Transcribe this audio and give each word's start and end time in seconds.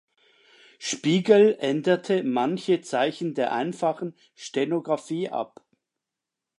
Spiegel 0.79 1.55
änderte 1.59 2.23
manche 2.23 2.81
Zeichen 2.81 3.35
der 3.35 3.51
Einfachen 3.53 4.15
Stenografie 4.33 5.29
ab. 5.29 5.63